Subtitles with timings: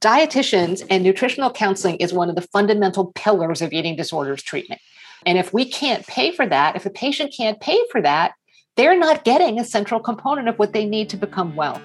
[0.00, 4.80] dietitians and nutritional counseling is one of the fundamental pillars of eating disorders treatment.
[5.26, 8.32] And if we can't pay for that, if the patient can't pay for that,
[8.76, 11.82] they're not getting a central component of what they need to become well.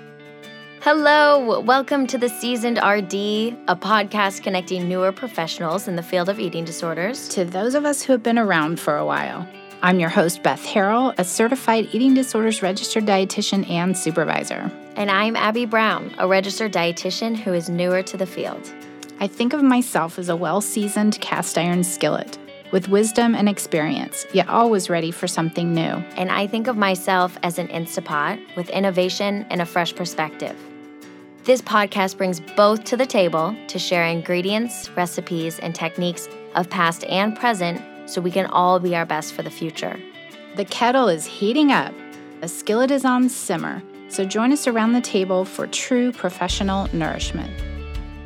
[0.79, 3.13] Hello, welcome to the Seasoned RD,
[3.67, 8.01] a podcast connecting newer professionals in the field of eating disorders to those of us
[8.01, 9.45] who have been around for a while.
[9.81, 14.71] I'm your host, Beth Harrell, a certified eating disorders registered dietitian and supervisor.
[14.97, 18.73] And I'm Abby Brown, a registered dietitian who is newer to the field.
[19.19, 22.37] I think of myself as a well seasoned cast iron skillet
[22.71, 25.81] with wisdom and experience, yet always ready for something new.
[25.81, 30.57] And I think of myself as an Instapot with innovation and a fresh perspective.
[31.43, 37.03] This podcast brings both to the table to share ingredients, recipes, and techniques of past
[37.03, 39.99] and present so we can all be our best for the future.
[40.55, 41.93] The kettle is heating up,
[42.41, 43.83] a skillet is on simmer,
[44.15, 47.51] so join us around the table for true professional nourishment.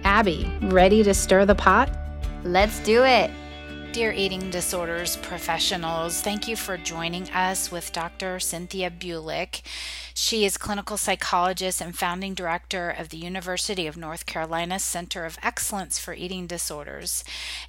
[0.04, 1.90] Abby, ready to stir the pot?
[2.44, 3.32] Let's do it.
[3.92, 8.40] Dear eating disorders professionals, thank you for joining us with Dr.
[8.40, 9.64] Cynthia Bulik.
[10.14, 15.40] She is clinical psychologist and founding director of the University of North Carolina Center of
[15.42, 17.24] Excellence for Eating Disorders.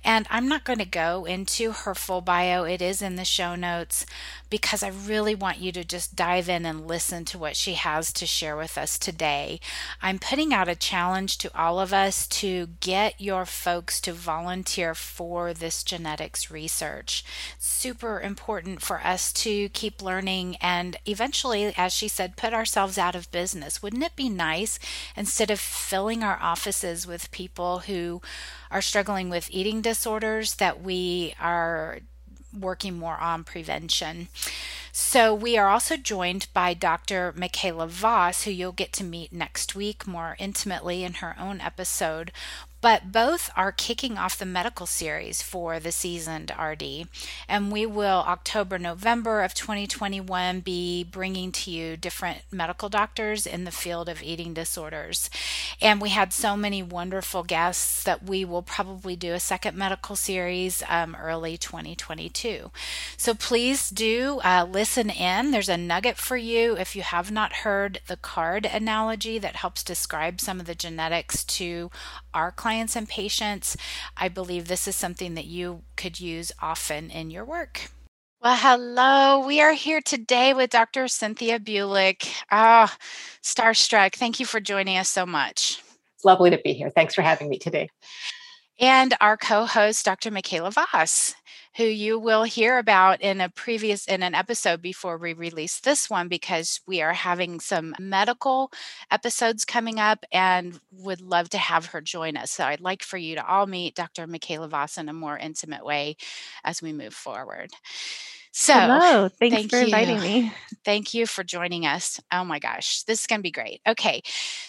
[0.04, 3.54] And I'm not going to go into her full bio, it is in the show
[3.54, 4.04] notes
[4.50, 8.12] because I really want you to just dive in and listen to what she has
[8.14, 9.60] to share with us today.
[10.02, 14.94] I'm putting out a challenge to all of us to get your folks to volunteer
[14.94, 17.24] for this genetics research.
[17.58, 23.14] Super important for us to keep learning and eventually, as she said, put ourselves out
[23.14, 23.82] of business.
[23.82, 24.78] Wouldn't it be nice
[25.16, 28.20] instead of filling our offices with people who
[28.70, 32.00] are struggling with eating disorders that we are
[32.58, 34.28] working more on prevention.
[34.92, 37.32] So, we are also joined by Dr.
[37.36, 42.32] Michaela Voss, who you'll get to meet next week more intimately in her own episode.
[42.80, 47.08] But both are kicking off the medical series for the seasoned RD.
[47.48, 53.64] And we will, October, November of 2021, be bringing to you different medical doctors in
[53.64, 55.28] the field of eating disorders.
[55.80, 60.16] And we had so many wonderful guests that we will probably do a second medical
[60.16, 62.70] series um, early 2022.
[63.16, 65.50] So please do uh, listen in.
[65.50, 69.82] There's a nugget for you if you have not heard the card analogy that helps
[69.82, 71.90] describe some of the genetics to
[72.34, 73.76] our clients clients and patients,
[74.16, 77.90] I believe this is something that you could use often in your work.
[78.40, 79.44] Well, hello.
[79.46, 81.08] We are here today with Dr.
[81.08, 82.26] Cynthia Bulik.
[82.50, 82.96] Ah, oh,
[83.42, 84.14] starstruck.
[84.14, 85.82] Thank you for joining us so much.
[86.14, 86.90] It's lovely to be here.
[86.90, 87.88] Thanks for having me today.
[88.78, 90.30] And our co host, Dr.
[90.30, 91.34] Michaela Voss
[91.80, 96.10] who you will hear about in a previous in an episode before we release this
[96.10, 98.70] one because we are having some medical
[99.10, 102.50] episodes coming up and would love to have her join us.
[102.50, 104.26] So I'd like for you to all meet Dr.
[104.26, 106.18] Michaela Voss in a more intimate way
[106.64, 107.70] as we move forward.
[108.52, 109.28] So, hello.
[109.30, 109.84] Thanks thank for you.
[109.84, 110.52] inviting me.
[110.84, 112.20] Thank you for joining us.
[112.30, 113.80] Oh my gosh, this is going to be great.
[113.88, 114.20] Okay.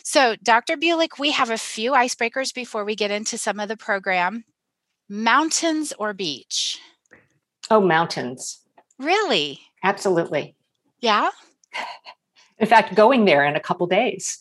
[0.05, 0.77] So, Dr.
[0.77, 4.45] Bulik, we have a few icebreakers before we get into some of the program.
[5.09, 6.79] Mountains or beach?
[7.71, 8.59] Oh, mountains.
[8.99, 9.61] Really?
[9.81, 10.57] Absolutely.
[10.99, 11.29] Yeah.
[12.59, 14.37] In fact, going there in a couple days.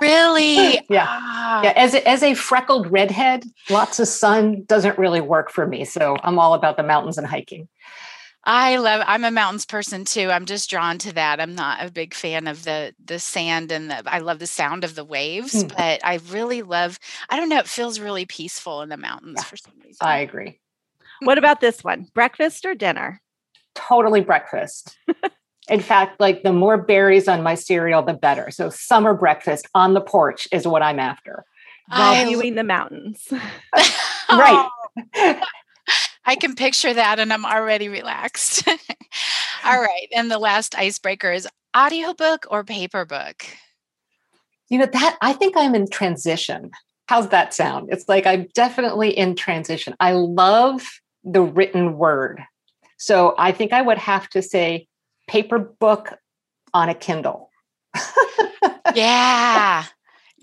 [0.00, 0.80] really?
[0.88, 1.04] yeah.
[1.06, 1.62] Ah.
[1.64, 1.74] Yeah.
[1.76, 5.84] As a, as a freckled redhead, lots of sun doesn't really work for me.
[5.84, 7.68] So I'm all about the mountains and hiking.
[8.44, 10.30] I love I'm a mountains person too.
[10.30, 11.40] I'm just drawn to that.
[11.40, 14.82] I'm not a big fan of the the sand and the I love the sound
[14.82, 15.68] of the waves, mm.
[15.76, 19.44] but I really love I don't know, it feels really peaceful in the mountains yeah,
[19.44, 19.98] for some reason.
[20.00, 20.58] I agree
[21.24, 22.06] what about this one?
[22.14, 23.20] Breakfast or dinner?
[23.74, 24.96] Totally breakfast.
[25.68, 28.50] In fact, like the more berries on my cereal, the better.
[28.50, 31.44] So summer breakfast on the porch is what I'm after.
[31.88, 33.28] While viewing the mountains.
[34.30, 34.68] right.
[36.24, 38.66] I can picture that and I'm already relaxed.
[39.64, 40.08] All right.
[40.14, 43.44] And the last icebreaker is audiobook or paper book?
[44.68, 46.70] You know, that I think I'm in transition.
[47.06, 47.88] How's that sound?
[47.92, 49.94] It's like I'm definitely in transition.
[50.00, 52.42] I love the written word.
[52.98, 54.86] So I think I would have to say
[55.26, 56.18] paper book
[56.74, 57.50] on a Kindle.
[58.94, 59.84] yeah.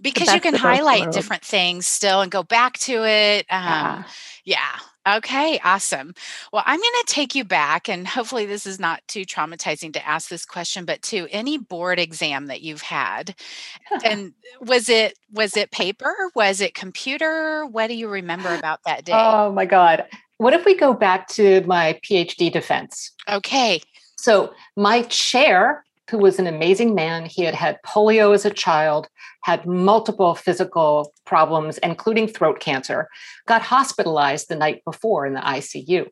[0.01, 3.45] Because you can highlight different things still and go back to it.
[3.49, 4.03] Um, yeah.
[4.45, 4.79] yeah.
[5.07, 6.13] Okay, awesome.
[6.51, 10.07] Well, I'm going to take you back, and hopefully, this is not too traumatizing to
[10.07, 13.35] ask this question, but to any board exam that you've had,
[14.05, 16.13] and was it was it paper?
[16.35, 17.65] Was it computer?
[17.65, 19.13] What do you remember about that day?
[19.15, 20.05] Oh my God!
[20.39, 23.12] What if we go back to my PhD defense?
[23.30, 23.81] Okay.
[24.18, 27.25] So my chair who was an amazing man.
[27.25, 29.07] He had had polio as a child,
[29.44, 33.07] had multiple physical problems, including throat cancer,
[33.45, 36.07] got hospitalized the night before in the ICU.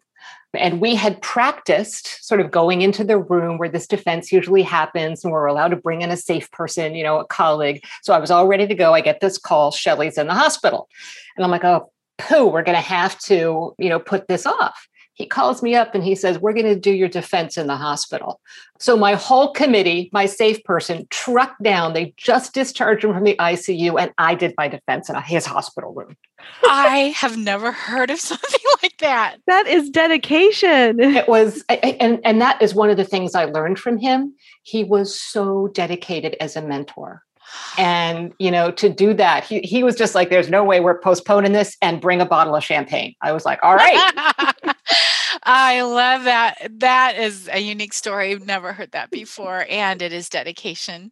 [0.53, 5.23] And we had practiced sort of going into the room where this defense usually happens,
[5.23, 7.83] and we're allowed to bring in a safe person, you know, a colleague.
[8.01, 8.93] So I was all ready to go.
[8.93, 10.89] I get this call, Shelly's in the hospital.
[11.35, 14.87] And I'm like, oh, pooh, we're going to have to, you know, put this off
[15.17, 17.75] he calls me up and he says, We're going to do your defense in the
[17.75, 18.39] hospital.
[18.77, 21.93] So my whole committee, my safe person, trucked down.
[21.93, 25.91] They just discharged him from the ICU, and I did my defense in his hospital
[25.91, 26.15] room.
[26.63, 29.37] I have never heard of something like that.
[29.47, 30.99] That is dedication.
[30.99, 34.35] It was, and, and that is one of the things I learned from him.
[34.61, 37.23] He was so dedicated as a mentor
[37.77, 40.99] and you know to do that he, he was just like there's no way we're
[40.99, 44.73] postponing this and bring a bottle of champagne i was like all right
[45.43, 46.71] I love that.
[46.79, 48.31] That is a unique story.
[48.31, 49.65] I've never heard that before.
[49.69, 51.11] And it is dedication.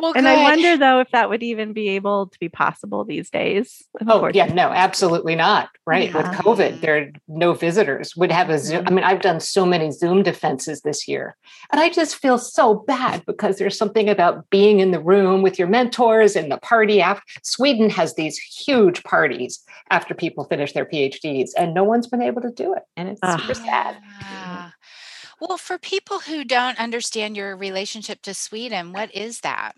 [0.00, 0.38] Well, and good.
[0.38, 3.84] I wonder though if that would even be able to be possible these days.
[4.06, 5.68] Oh yeah, no, absolutely not.
[5.86, 6.10] Right.
[6.10, 6.16] Yeah.
[6.16, 8.16] With COVID, there are no visitors.
[8.16, 8.84] Would have a Zoom.
[8.86, 11.36] I mean, I've done so many Zoom defenses this year.
[11.72, 15.58] And I just feel so bad because there's something about being in the room with
[15.58, 20.84] your mentors and the party after Sweden has these huge parties after people finish their
[20.84, 22.82] PhDs, and no one's been able to do it.
[22.96, 23.96] And it's uh, super sad.
[25.40, 29.72] Well, for people who don't understand your relationship to Sweden, what is that?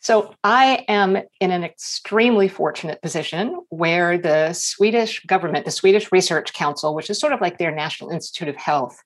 [0.00, 6.52] So, I am in an extremely fortunate position where the Swedish government, the Swedish Research
[6.52, 9.00] Council, which is sort of like their National Institute of Health,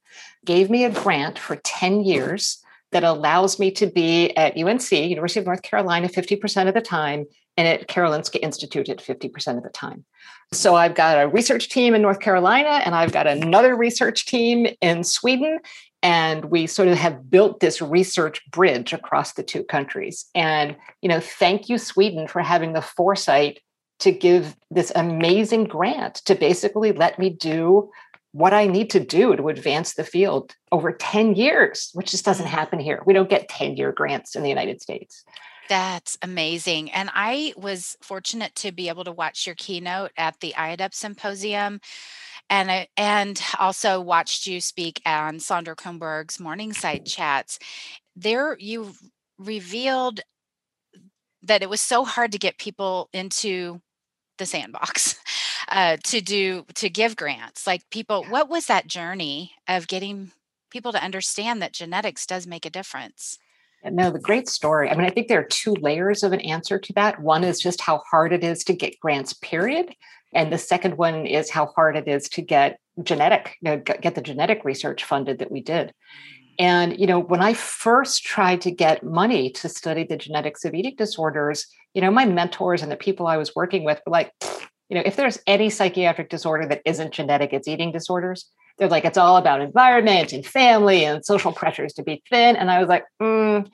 [0.46, 5.40] gave me a grant for 10 years that allows me to be at UNC, University
[5.40, 7.26] of North Carolina, 50% of the time,
[7.58, 10.06] and at Karolinska Institute at 50% of the time.
[10.52, 14.66] So I've got a research team in North Carolina and I've got another research team
[14.80, 15.58] in Sweden.
[16.02, 20.26] And we sort of have built this research bridge across the two countries.
[20.34, 23.60] And, you know, thank you, Sweden, for having the foresight
[24.00, 27.90] to give this amazing grant to basically let me do
[28.32, 32.46] what I need to do to advance the field over 10 years, which just doesn't
[32.46, 32.50] mm.
[32.50, 33.02] happen here.
[33.06, 35.24] We don't get 10 year grants in the United States.
[35.68, 36.90] That's amazing.
[36.92, 41.80] And I was fortunate to be able to watch your keynote at the IAEDP symposium.
[42.48, 47.58] And I, and also watched you speak on Sondra Kronberg's Morningside chats.
[48.14, 48.94] There you
[49.38, 50.20] revealed
[51.42, 53.80] that it was so hard to get people into
[54.38, 55.16] the sandbox
[55.68, 60.32] uh, to do to give grants like people what was that journey of getting
[60.70, 63.38] people to understand that genetics does make a difference
[63.84, 64.90] no, the great story.
[64.90, 67.20] I mean, I think there are two layers of an answer to that.
[67.20, 69.94] One is just how hard it is to get grants, period.
[70.34, 74.14] And the second one is how hard it is to get genetic, you know, get
[74.14, 75.88] the genetic research funded that we did.
[75.88, 75.92] Mm.
[76.58, 80.74] And, you know, when I first tried to get money to study the genetics of
[80.74, 84.32] eating disorders, you know, my mentors and the people I was working with were like,
[84.88, 89.04] you know, if there's any psychiatric disorder that isn't genetic, it's eating disorders they're like
[89.04, 92.56] it's all about environment and family and social pressures to be thin.
[92.56, 93.68] And i was like mm,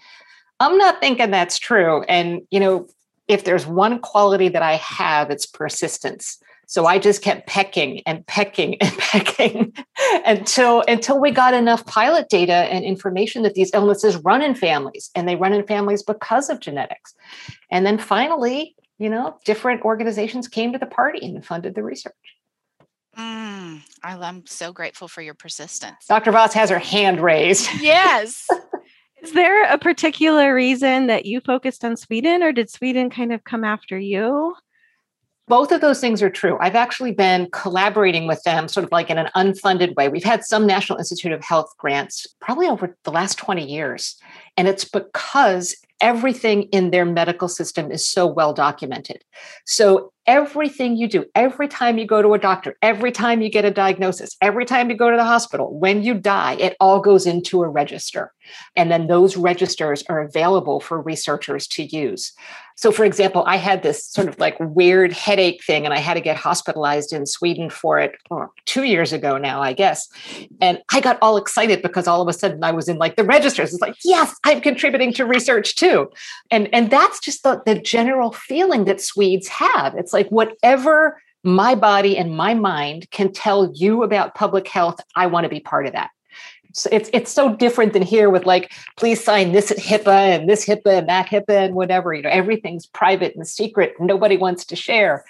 [0.61, 2.03] i'm not thinking that's true.
[2.03, 2.89] And you know
[3.29, 6.39] if there's one quality that i have it's persistence.
[6.67, 9.75] So i just kept pecking and pecking and pecking
[10.25, 15.11] until until we got enough pilot data and information that these illnesses run in families
[15.15, 17.15] and they run in families because of genetics.
[17.71, 22.15] And then finally you know different organizations came to the party and funded the research
[23.19, 26.07] Mm, I'm so grateful for your persistence.
[26.09, 26.33] Dr.
[26.33, 27.69] Voss has her hand raised.
[27.81, 28.47] Yes.
[29.23, 33.45] Is there a particular reason that you focused on Sweden, or did Sweden kind of
[33.45, 34.57] come after you?
[35.47, 36.57] Both of those things are true.
[36.61, 40.09] I've actually been collaborating with them sort of like in an unfunded way.
[40.09, 44.17] We've had some National Institute of Health grants probably over the last 20 years.
[44.57, 49.25] And it's because everything in their medical system is so well documented.
[49.67, 53.65] So everything you do, every time you go to a doctor, every time you get
[53.65, 57.27] a diagnosis, every time you go to the hospital, when you die, it all goes
[57.27, 58.33] into a register.
[58.77, 62.33] And then those registers are available for researchers to use.
[62.77, 66.15] So, for example, I had this sort of like weird headache thing, and I had
[66.15, 70.09] to get hospitalized in Sweden for it oh, two years ago now, I guess.
[70.61, 73.25] And I got all excited because all of a sudden I was in like the
[73.25, 73.73] registers.
[73.73, 76.11] It's like, yes, I'm contributing to research too.
[76.51, 79.95] And, and that's just the, the general feeling that Swedes have.
[79.95, 85.27] It's like whatever my body and my mind can tell you about public health, I
[85.27, 86.11] want to be part of that
[86.73, 90.49] So it's it's so different than here with like please sign this at HIPAA and
[90.49, 94.65] this HIPAA and that HIPAA and whatever you know everything's private and secret nobody wants
[94.67, 95.25] to share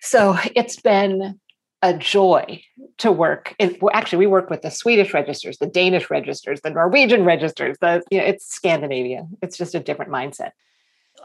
[0.00, 1.38] so it's been
[1.82, 2.62] a joy
[2.98, 3.54] to work.
[3.58, 7.76] And actually, we work with the Swedish registers, the Danish registers, the Norwegian registers.
[7.80, 9.26] The you know, it's Scandinavia.
[9.42, 10.52] It's just a different mindset.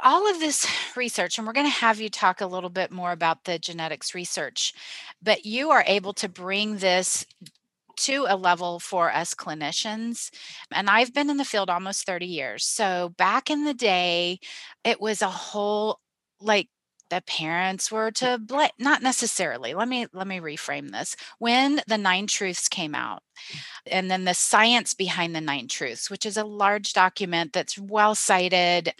[0.03, 3.11] All of this research, and we're going to have you talk a little bit more
[3.11, 4.73] about the genetics research,
[5.21, 7.25] but you are able to bring this
[7.97, 10.29] to a level for us clinicians.
[10.73, 12.65] And I've been in the field almost 30 years.
[12.65, 14.39] So back in the day,
[14.83, 15.99] it was a whole
[16.41, 16.69] like
[17.09, 21.15] the parents were to blame not necessarily let me let me reframe this.
[21.39, 23.59] When the nine truths came out mm.
[23.87, 28.15] and then the science behind the nine truths which is a large document that's well
[28.15, 28.93] cited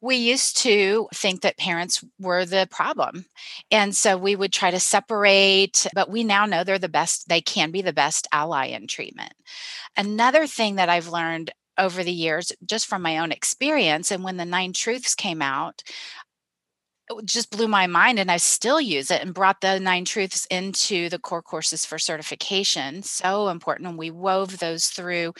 [0.00, 3.26] we used to think that parents were the problem.
[3.72, 7.40] And so we would try to separate but we now know they're the best they
[7.40, 9.32] can be the best ally in treatment.
[9.96, 14.36] Another thing that i've learned over the years just from my own experience and when
[14.36, 15.82] the nine truths came out
[17.24, 21.08] just blew my mind and I still use it and brought the nine truths into
[21.08, 23.02] the core courses for certification.
[23.02, 23.88] So important.
[23.88, 25.34] And we wove those through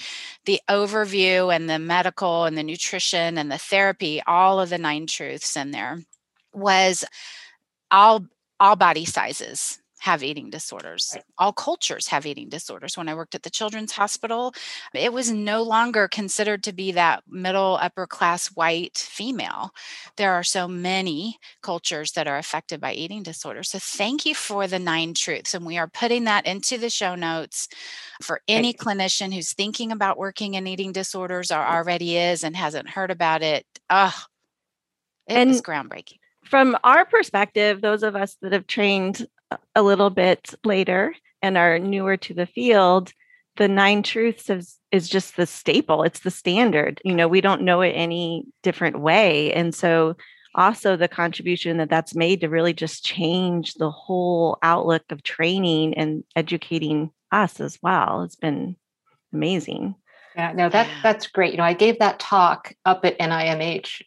[0.45, 5.07] the overview and the medical and the nutrition and the therapy, all of the nine
[5.07, 6.01] truths in there
[6.53, 7.05] was
[7.91, 8.27] all
[8.61, 11.13] all body sizes have eating disorders.
[11.15, 11.25] Right.
[11.39, 12.97] All cultures have eating disorders.
[12.97, 14.55] When I worked at the Children's Hospital,
[14.95, 19.71] it was no longer considered to be that middle upper class white female.
[20.17, 23.71] There are so many cultures that are affected by eating disorders.
[23.71, 25.55] So thank you for the nine truths.
[25.55, 27.69] And we are putting that into the show notes
[28.23, 32.91] for any clinician who's thinking about working in eating disorders or already is and hasn't
[32.91, 33.67] heard about it.
[33.91, 34.15] Oh,
[35.27, 39.27] it and was groundbreaking from our perspective, those of us that have trained
[39.75, 43.13] a little bit later and are newer to the field,
[43.57, 46.03] the nine truths is, is just the staple.
[46.03, 47.01] It's the standard.
[47.05, 49.53] You know, we don't know it any different way.
[49.53, 50.17] And so,
[50.55, 55.95] also the contribution that that's made to really just change the whole outlook of training
[55.95, 58.23] and educating us as well.
[58.23, 58.75] It's been
[59.33, 59.95] amazing.
[60.35, 61.53] Yeah, no, that that's great.
[61.53, 64.03] You know, I gave that talk up at NIMH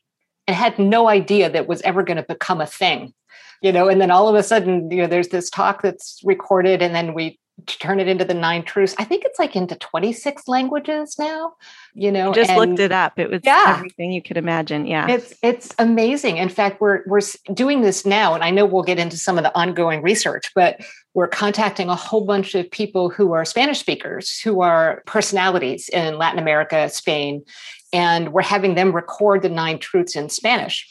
[0.48, 3.14] and had no idea that was ever going to become a thing
[3.62, 6.82] you know, and then all of a sudden, you know, there's this talk that's recorded
[6.82, 8.96] and then we turn it into the nine truths.
[8.98, 11.54] I think it's like into 26 languages now,
[11.94, 12.32] you know.
[12.32, 13.20] I just looked it up.
[13.20, 13.76] It was yeah.
[13.78, 14.86] everything you could imagine.
[14.86, 15.08] Yeah.
[15.10, 16.38] It's it's amazing.
[16.38, 17.22] In fact, we're we're
[17.54, 20.80] doing this now and I know we'll get into some of the ongoing research, but
[21.14, 26.18] we're contacting a whole bunch of people who are Spanish speakers, who are personalities in
[26.18, 27.44] Latin America, Spain,
[27.92, 30.88] and we're having them record the nine truths in Spanish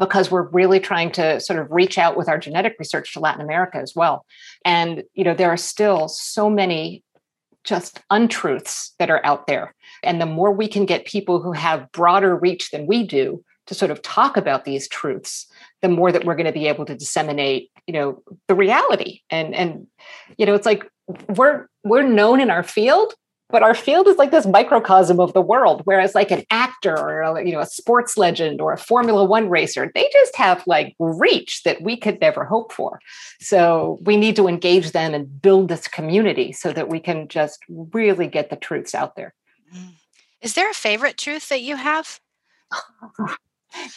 [0.00, 3.42] because we're really trying to sort of reach out with our genetic research to Latin
[3.42, 4.24] America as well.
[4.64, 7.04] And you know, there are still so many
[7.62, 9.74] just untruths that are out there.
[10.02, 13.74] And the more we can get people who have broader reach than we do to
[13.74, 15.46] sort of talk about these truths,
[15.82, 19.20] the more that we're going to be able to disseminate, you know, the reality.
[19.28, 19.86] And and
[20.38, 20.90] you know, it's like
[21.28, 23.12] we're we're known in our field
[23.52, 27.20] but our field is like this microcosm of the world whereas like an actor or
[27.20, 30.94] a, you know a sports legend or a formula 1 racer they just have like
[30.98, 33.00] reach that we could never hope for.
[33.40, 37.60] So we need to engage them and build this community so that we can just
[37.68, 39.34] really get the truths out there.
[39.74, 40.54] Mm.
[40.54, 42.20] there a favorite truth that you have?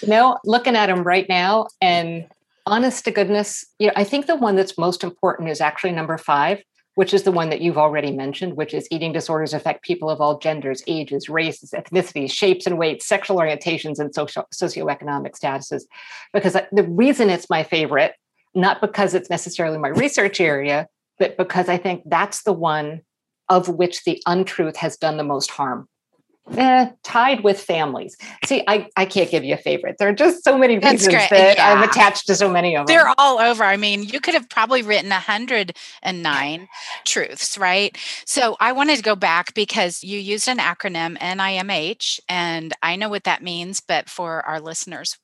[0.02, 2.28] You know looking at them right now and
[2.66, 6.18] honest to goodness you know i think the one that's most important is actually number
[6.18, 6.62] 5
[6.96, 10.22] which is the one that you've already mentioned, which is eating disorders affect people of
[10.22, 15.84] all genders, ages, races, ethnicities, shapes and weights, sexual orientations, and social, socioeconomic statuses.
[16.34, 18.14] Because the reason it's my favorite,
[18.54, 23.02] not because it's necessarily my research area, but because I think that's the one
[23.50, 25.88] of which the untruth has done the most harm
[26.56, 28.18] eh, tied with families.
[28.46, 29.98] See, I, I can't give you a favorite.
[29.98, 31.72] There are just so many reasons that yeah.
[31.72, 32.96] I'm attached to so many of them.
[32.96, 33.64] They're all over.
[33.64, 36.68] I mean, you could have probably written 109
[37.06, 37.98] truths, right?
[38.26, 43.10] So I wanted to go back because you used an acronym NIMH, and I know
[43.10, 45.18] what that means, but for our listeners,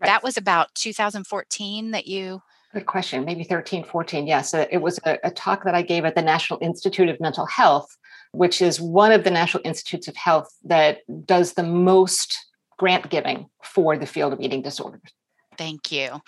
[0.00, 0.08] right.
[0.08, 2.42] that was about 2014 that you
[2.74, 3.24] Good question.
[3.24, 4.26] Maybe 13, 14.
[4.26, 4.52] Yes.
[4.52, 7.46] Uh, it was a, a, talk that I gave at the National Institute of Mental
[7.46, 7.96] Health
[8.34, 12.36] which is one of the National Institutes of Health that does the most
[12.78, 15.00] grant giving for the field of eating disorders.
[15.56, 16.20] Thank you.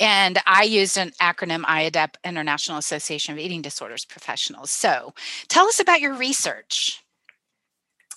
[0.00, 4.70] And I used an acronym IAEDP, International Association of Eating Disorders Professionals.
[4.70, 5.14] So
[5.48, 7.00] tell us about your research.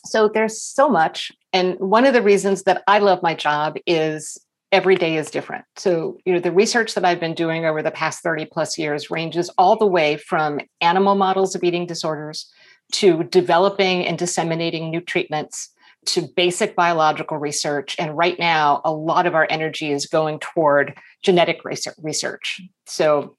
[0.05, 1.31] So there's so much.
[1.53, 4.39] And one of the reasons that I love my job is
[4.71, 5.65] every day is different.
[5.75, 9.09] So, you know, the research that I've been doing over the past 30 plus years
[9.09, 12.51] ranges all the way from animal models of eating disorders
[12.93, 15.69] to developing and disseminating new treatments
[16.05, 17.95] to basic biological research.
[17.99, 22.61] And right now, a lot of our energy is going toward genetic research.
[22.85, 23.36] So,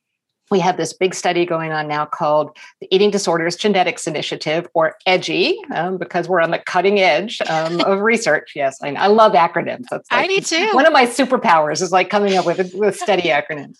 [0.50, 4.94] we have this big study going on now called the Eating Disorders Genetics Initiative, or
[5.06, 8.52] EDGI, um, because we're on the cutting edge um, of research.
[8.54, 9.84] Yes, I, I, love acronyms.
[9.90, 10.70] That's like, I do too.
[10.72, 13.78] One of my superpowers is like coming up with, with steady acronyms.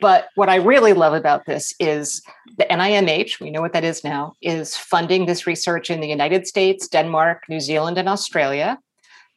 [0.00, 2.22] But what I really love about this is
[2.56, 6.46] the NIMH, we know what that is now, is funding this research in the United
[6.46, 8.78] States, Denmark, New Zealand, and Australia.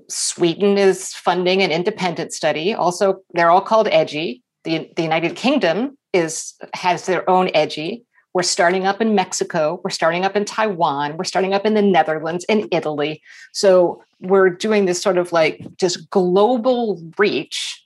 [0.08, 2.74] Sweden is funding an independent study.
[2.74, 4.42] Also, they're all called EDGI.
[4.64, 8.04] The, the United Kingdom is has their own EDGI.
[8.34, 9.82] We're starting up in Mexico.
[9.84, 11.18] We're starting up in Taiwan.
[11.18, 13.22] We're starting up in the Netherlands and Italy.
[13.52, 17.86] So we're doing this sort of like just global reach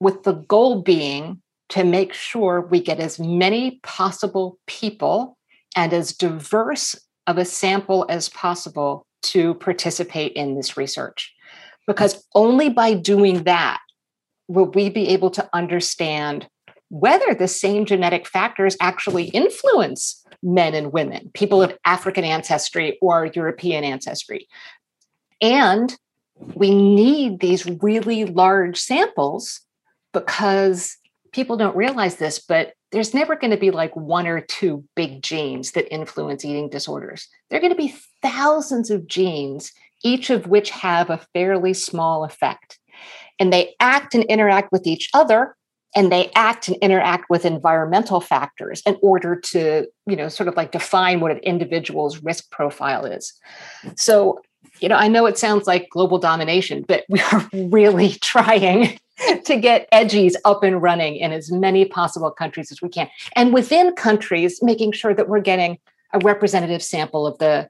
[0.00, 5.38] with the goal being to make sure we get as many possible people
[5.76, 6.96] and as diverse
[7.28, 11.32] of a sample as possible to participate in this research.
[11.86, 13.80] Because only by doing that
[14.48, 16.48] will we be able to understand
[16.90, 23.30] whether the same genetic factors actually influence men and women, people of African ancestry or
[23.32, 24.48] European ancestry.
[25.40, 25.96] And
[26.54, 29.60] we need these really large samples
[30.12, 30.96] because
[31.32, 35.22] people don't realize this, but there's never going to be like one or two big
[35.22, 37.28] genes that influence eating disorders.
[37.48, 42.24] There are going to be thousands of genes, each of which have a fairly small
[42.24, 42.80] effect.
[43.38, 45.54] And they act and interact with each other
[45.94, 50.56] and they act and interact with environmental factors in order to you know sort of
[50.56, 53.32] like define what an individual's risk profile is.
[53.96, 54.40] So
[54.80, 58.98] you know i know it sounds like global domination but we are really trying
[59.44, 63.52] to get EDGIs up and running in as many possible countries as we can and
[63.52, 65.78] within countries making sure that we're getting
[66.12, 67.68] a representative sample of the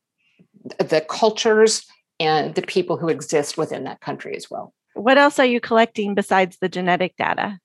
[0.79, 1.87] the cultures
[2.19, 4.75] and the people who exist within that country as well.
[4.95, 7.59] What else are you collecting besides the genetic data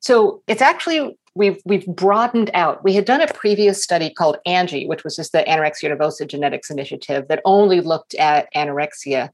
[0.00, 2.82] so it's actually we've we've broadened out.
[2.82, 6.70] We had done a previous study called ANGI, which was just the Anorexia Nervosa Genetics
[6.70, 9.30] Initiative that only looked at anorexia.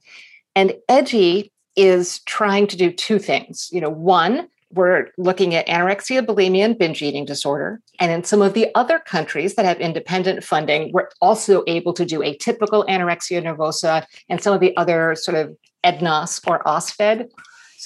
[0.55, 3.69] And EDGI is trying to do two things.
[3.71, 7.81] You know, one, we're looking at anorexia, bulimia, and binge eating disorder.
[8.01, 12.05] And in some of the other countries that have independent funding, we're also able to
[12.05, 17.29] do atypical anorexia nervosa and some of the other sort of EDNOS or OSFED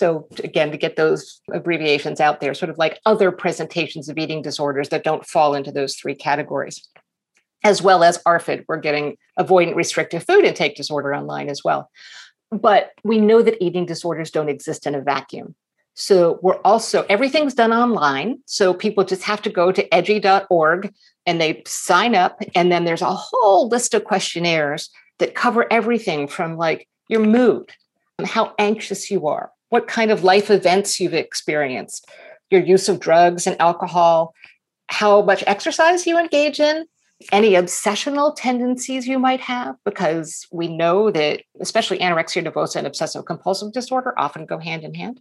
[0.01, 4.41] so again, to get those abbreviations out there, sort of like other presentations of eating
[4.41, 6.89] disorders that don't fall into those three categories.
[7.63, 11.91] As well as ARFID, we're getting avoidant restrictive food intake disorder online as well.
[12.51, 15.55] But we know that eating disorders don't exist in a vacuum.
[15.93, 18.39] So we're also, everything's done online.
[18.47, 20.95] So people just have to go to edgi.org
[21.27, 22.41] and they sign up.
[22.55, 27.71] And then there's a whole list of questionnaires that cover everything from like your mood,
[28.25, 32.09] how anxious you are, what kind of life events you've experienced,
[32.51, 34.35] your use of drugs and alcohol,
[34.89, 36.85] how much exercise you engage in,
[37.33, 43.25] any obsessional tendencies you might have, because we know that especially anorexia nervosa and obsessive
[43.25, 45.21] compulsive disorder often go hand in hand.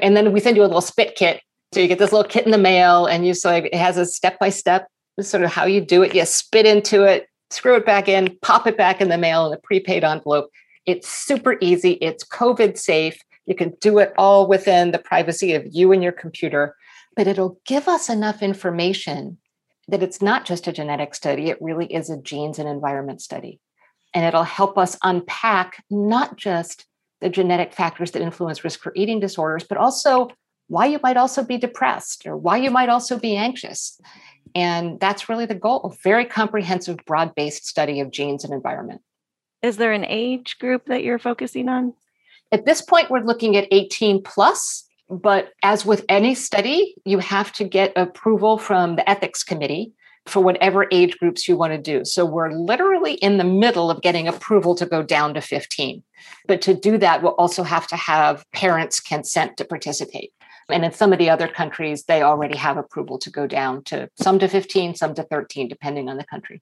[0.00, 1.40] And then we send you a little spit kit.
[1.72, 4.06] So you get this little kit in the mail, and you so it has a
[4.06, 4.88] step by step
[5.20, 6.14] sort of how you do it.
[6.14, 9.54] You spit into it, screw it back in, pop it back in the mail in
[9.54, 10.50] a prepaid envelope.
[10.84, 11.92] It's super easy.
[11.92, 13.18] It's COVID safe.
[13.46, 16.76] You can do it all within the privacy of you and your computer,
[17.14, 19.38] but it'll give us enough information
[19.88, 23.60] that it's not just a genetic study, it really is a genes and environment study.
[24.12, 26.86] And it'll help us unpack not just
[27.20, 30.28] the genetic factors that influence risk for eating disorders, but also
[30.68, 34.00] why you might also be depressed or why you might also be anxious.
[34.54, 39.02] And that's really the goal very comprehensive, broad based study of genes and environment.
[39.62, 41.94] Is there an age group that you're focusing on?
[42.52, 47.52] At this point, we're looking at 18 plus, but as with any study, you have
[47.54, 49.92] to get approval from the ethics committee
[50.26, 52.04] for whatever age groups you want to do.
[52.04, 56.02] So we're literally in the middle of getting approval to go down to 15.
[56.46, 60.32] But to do that, we'll also have to have parents' consent to participate.
[60.68, 64.08] And in some of the other countries, they already have approval to go down to
[64.20, 66.60] some to 15, some to 13, depending on the country.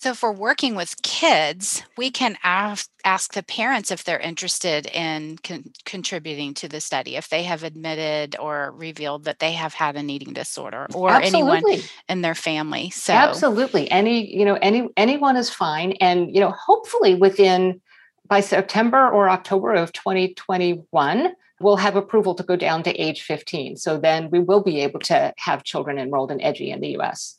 [0.00, 4.86] So, if we're working with kids, we can ask, ask the parents if they're interested
[4.86, 9.74] in con- contributing to the study, if they have admitted or revealed that they have
[9.74, 11.72] had an eating disorder or Absolutely.
[11.72, 12.90] anyone in their family.
[12.90, 13.90] So, Absolutely.
[13.90, 15.92] Any, you know, any anyone is fine.
[16.00, 17.80] And, you know, hopefully within
[18.28, 23.76] by September or October of 2021, we'll have approval to go down to age 15.
[23.76, 27.36] So then we will be able to have children enrolled in EDGI in the US.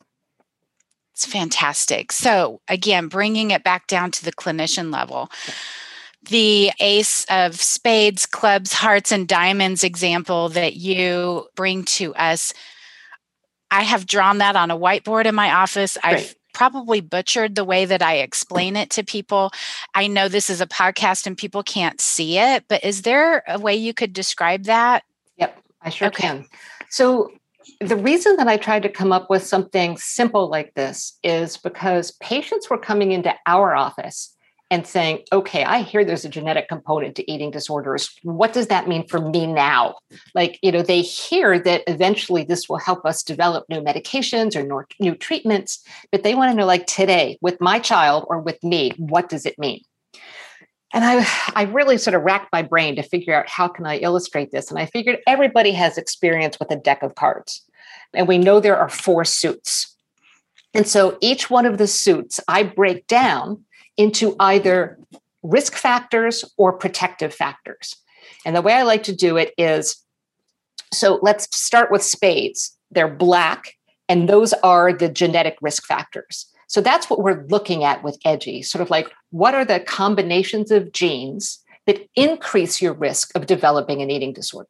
[1.19, 2.13] It's fantastic.
[2.13, 5.29] So, again, bringing it back down to the clinician level.
[6.29, 12.53] The ace of spades, clubs, hearts, and diamonds example that you bring to us,
[13.69, 15.97] I have drawn that on a whiteboard in my office.
[16.01, 19.51] I've probably butchered the way that I explain it to people.
[19.93, 23.59] I know this is a podcast and people can't see it, but is there a
[23.59, 25.03] way you could describe that?
[25.35, 26.27] Yep, I sure okay.
[26.27, 26.45] can.
[26.89, 27.33] So,
[27.79, 32.11] the reason that I tried to come up with something simple like this is because
[32.21, 34.35] patients were coming into our office
[34.71, 38.15] and saying, okay, I hear there's a genetic component to eating disorders.
[38.21, 39.95] What does that mean for me now?
[40.35, 44.85] Like, you know, they hear that eventually this will help us develop new medications or
[44.99, 48.91] new treatments, but they want to know, like, today with my child or with me,
[48.97, 49.81] what does it mean?
[50.93, 53.97] And I, I really sort of racked my brain to figure out how can I
[53.97, 54.69] illustrate this.
[54.69, 57.63] And I figured everybody has experience with a deck of cards.
[58.13, 59.95] And we know there are four suits.
[60.73, 63.63] And so each one of the suits I break down
[63.97, 64.99] into either
[65.43, 67.95] risk factors or protective factors.
[68.45, 70.03] And the way I like to do it is
[70.93, 72.75] so let's start with spades.
[72.91, 73.75] They're black,
[74.07, 76.47] and those are the genetic risk factors.
[76.69, 80.69] So that's what we're looking at with EDGI, sort of like what are the combinations
[80.69, 84.69] of genes that increase your risk of developing an eating disorder?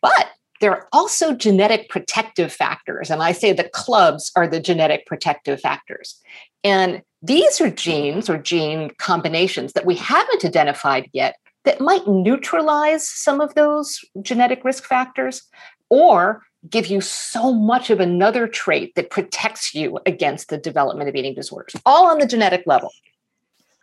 [0.00, 0.28] But
[0.60, 3.10] there are also genetic protective factors.
[3.10, 6.20] And I say the clubs are the genetic protective factors.
[6.62, 13.08] And these are genes or gene combinations that we haven't identified yet that might neutralize
[13.08, 15.42] some of those genetic risk factors
[15.90, 21.16] or give you so much of another trait that protects you against the development of
[21.16, 22.92] eating disorders, all on the genetic level.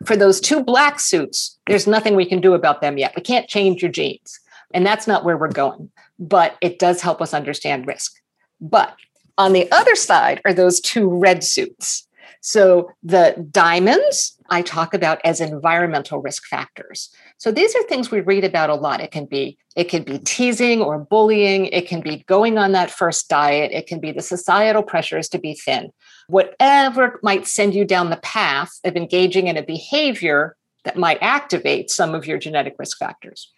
[0.06, 3.12] For those two black suits, there's nothing we can do about them yet.
[3.14, 4.40] We can't change your genes,
[4.72, 8.14] and that's not where we're going, but it does help us understand risk.
[8.60, 8.96] But
[9.36, 12.06] on the other side are those two red suits.
[12.40, 17.10] So the diamonds I talk about as environmental risk factors.
[17.38, 19.00] So these are things we read about a lot.
[19.00, 22.90] It can be it can be teasing or bullying, it can be going on that
[22.90, 25.90] first diet, it can be the societal pressures to be thin.
[26.26, 31.90] Whatever might send you down the path of engaging in a behavior that might activate
[31.90, 33.52] some of your genetic risk factors.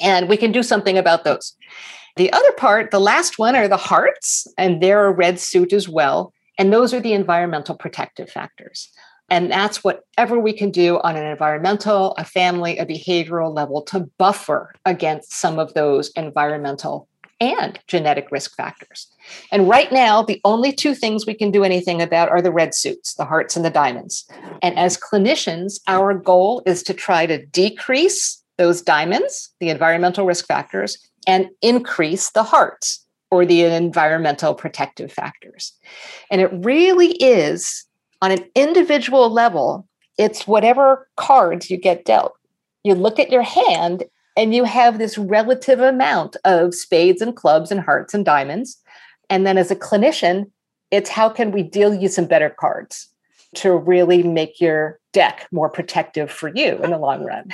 [0.00, 1.56] And we can do something about those.
[2.16, 5.88] The other part, the last one, are the hearts, and they're a red suit as
[5.88, 6.32] well.
[6.60, 8.90] And those are the environmental protective factors.
[9.30, 14.00] And that's whatever we can do on an environmental, a family, a behavioral level to
[14.18, 17.08] buffer against some of those environmental
[17.40, 19.06] and genetic risk factors.
[19.50, 22.74] And right now, the only two things we can do anything about are the red
[22.74, 24.28] suits, the hearts and the diamonds.
[24.60, 30.46] And as clinicians, our goal is to try to decrease those diamonds, the environmental risk
[30.46, 35.72] factors, and increase the hearts, or the environmental protective factors.
[36.30, 37.84] And it really is
[38.22, 39.86] on an individual level,
[40.18, 42.34] it's whatever cards you get dealt.
[42.84, 44.04] You look at your hand
[44.36, 48.78] and you have this relative amount of spades and clubs and hearts and diamonds.
[49.28, 50.50] And then as a clinician,
[50.90, 53.08] it's how can we deal you some better cards
[53.56, 57.50] to really make your deck more protective for you in the long run.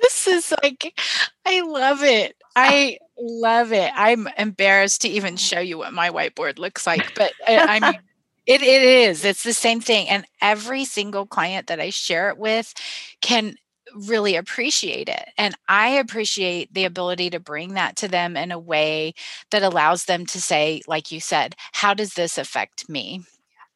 [0.00, 0.98] This is like,
[1.46, 2.36] I love it.
[2.56, 3.90] I love it.
[3.94, 7.80] I'm embarrassed to even show you what my whiteboard looks like, but I, uh, I
[7.80, 8.00] mean,
[8.46, 9.24] it, it is.
[9.24, 10.08] It's the same thing.
[10.08, 12.74] And every single client that I share it with
[13.20, 13.56] can
[13.94, 15.28] really appreciate it.
[15.36, 19.14] And I appreciate the ability to bring that to them in a way
[19.50, 23.22] that allows them to say, like you said, how does this affect me?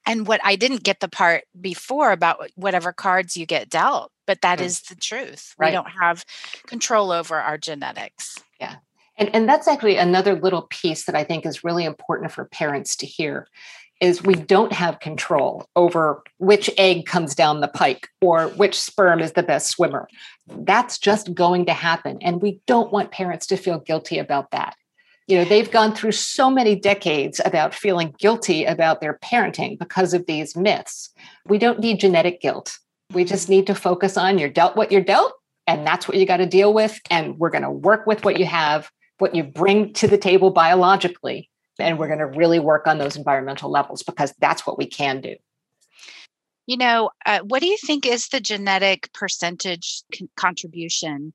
[0.07, 4.41] And what I didn't get the part before about whatever cards you get dealt, but
[4.43, 4.65] that mm.
[4.65, 5.55] is the truth.
[5.59, 5.69] Right.
[5.69, 6.25] We don't have
[6.67, 8.39] control over our genetics.
[8.61, 8.77] Yeah.
[9.17, 12.97] And, and that's actually another little piece that I think is really important for parents
[12.97, 13.47] to hear
[14.01, 19.21] is we don't have control over which egg comes down the pike or which sperm
[19.21, 20.09] is the best swimmer.
[20.49, 22.19] That's just going to happen.
[22.21, 24.75] And we don't want parents to feel guilty about that.
[25.27, 30.13] You know, they've gone through so many decades about feeling guilty about their parenting because
[30.13, 31.09] of these myths.
[31.47, 32.79] We don't need genetic guilt.
[33.15, 35.33] We just need to focus on you're dealt what you're dealt,
[35.67, 37.01] and that's what you got to deal with.
[37.11, 40.51] And we're going to work with what you have, what you bring to the table
[40.51, 41.49] biologically,
[41.79, 45.21] and we're going to really work on those environmental levels because that's what we can
[45.21, 45.37] do.
[46.67, 51.35] You know, uh, what do you think is the genetic percentage con- contribution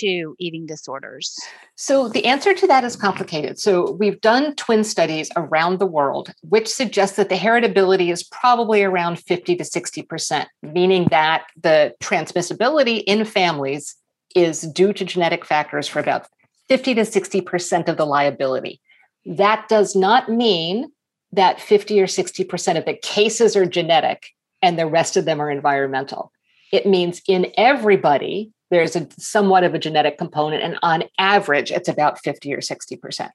[0.00, 1.38] to eating disorders?
[1.76, 3.58] So, the answer to that is complicated.
[3.58, 8.82] So, we've done twin studies around the world, which suggests that the heritability is probably
[8.82, 13.96] around 50 to 60%, meaning that the transmissibility in families
[14.34, 16.26] is due to genetic factors for about
[16.68, 18.80] 50 to 60% of the liability.
[19.26, 20.90] That does not mean
[21.32, 24.28] that 50 or 60% of the cases are genetic
[24.60, 26.32] and the rest of them are environmental.
[26.72, 31.88] It means in everybody, there's a somewhat of a genetic component, and on average, it's
[31.88, 33.30] about 50 or 60%.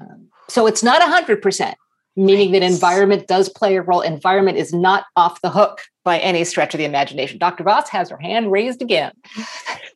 [0.00, 1.74] Um, So it's not 100%,
[2.16, 4.00] meaning that environment does play a role.
[4.00, 7.38] Environment is not off the hook by any stretch of the imagination.
[7.38, 7.64] Dr.
[7.64, 9.12] Voss has her hand raised again.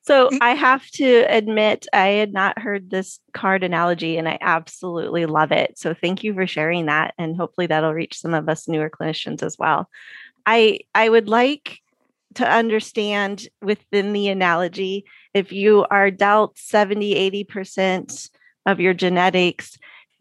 [0.06, 5.24] So I have to admit, I had not heard this card analogy and I absolutely
[5.24, 5.78] love it.
[5.78, 7.14] So thank you for sharing that.
[7.16, 9.88] And hopefully that'll reach some of us newer clinicians as well.
[10.44, 11.78] I I would like
[12.34, 18.30] to understand within the analogy if you are dealt 70, 80%
[18.66, 19.76] of your genetics,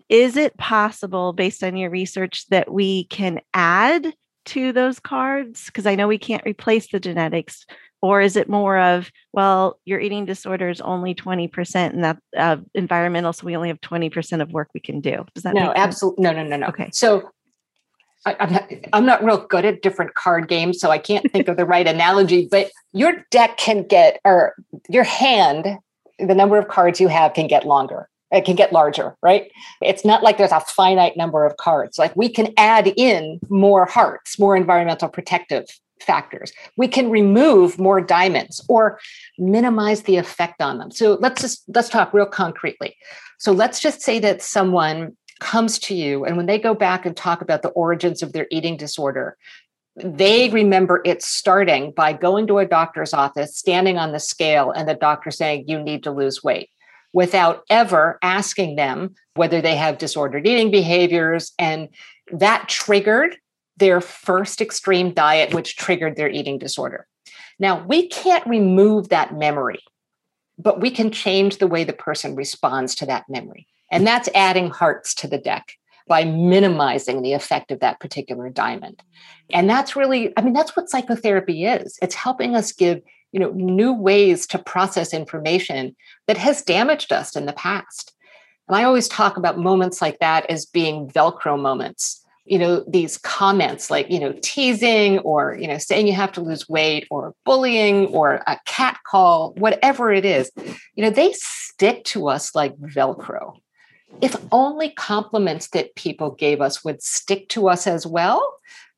[0.10, 4.14] is it possible based on your research that we can add
[4.46, 5.66] to those cards?
[5.68, 7.66] Because I know we can't replace the genetics.
[8.02, 12.58] Or is it more of, well, your eating disorder is only 20% and that uh,
[12.74, 15.24] environmental, so we only have 20% of work we can do?
[15.34, 16.22] Does that no, absolutely.
[16.22, 16.68] No, no, no, no.
[16.68, 16.90] Okay.
[16.92, 17.30] So
[18.26, 21.48] I, am not, I'm not real good at different card games, so I can't think
[21.48, 24.56] of the right analogy, but your deck can get, or
[24.90, 25.78] your hand,
[26.20, 28.10] the number of cards you have can get longer.
[28.32, 29.52] It can get larger, right?
[29.82, 32.00] It's not like there's a finite number of cards.
[32.00, 35.66] Like we can add in more hearts, more environmental protective
[36.02, 36.52] factors.
[36.76, 39.00] We can remove more diamonds or
[39.38, 40.90] minimize the effect on them.
[40.90, 42.96] So let's just let's talk real concretely.
[43.38, 47.16] So let's just say that someone comes to you and when they go back and
[47.16, 49.38] talk about the origins of their eating disorder,
[49.96, 54.88] they remember it starting by going to a doctor's office, standing on the scale, and
[54.88, 56.70] the doctor saying, You need to lose weight
[57.12, 61.52] without ever asking them whether they have disordered eating behaviors.
[61.60, 61.90] And
[62.32, 63.36] that triggered
[63.78, 67.06] their first extreme diet, which triggered their eating disorder.
[67.60, 69.84] Now, we can't remove that memory,
[70.58, 73.68] but we can change the way the person responds to that memory.
[73.94, 75.74] And that's adding hearts to the deck
[76.08, 79.02] by minimizing the effect of that particular diamond.
[79.52, 81.98] And that's really, I mean, that's what psychotherapy is.
[82.02, 83.02] It's helping us give
[83.32, 85.96] you know new ways to process information
[86.28, 88.14] that has damaged us in the past
[88.68, 93.18] and i always talk about moments like that as being velcro moments you know these
[93.18, 97.34] comments like you know teasing or you know saying you have to lose weight or
[97.44, 100.52] bullying or a cat call whatever it is
[100.96, 103.56] you know they stick to us like velcro
[104.22, 108.58] if only compliments that people gave us would stick to us as well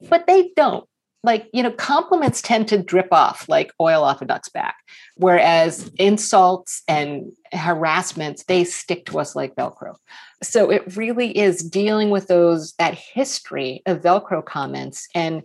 [0.09, 0.87] but they don't.
[1.23, 4.75] Like you know compliments tend to drip off like oil off a duck's back
[5.15, 9.95] whereas insults and harassments they stick to us like velcro.
[10.43, 15.41] So it really is dealing with those that history of velcro comments and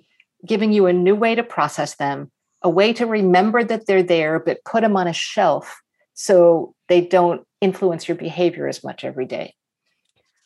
[0.47, 2.31] giving you a new way to process them
[2.63, 5.81] a way to remember that they're there but put them on a shelf
[6.13, 9.55] so they don't influence your behavior as much every day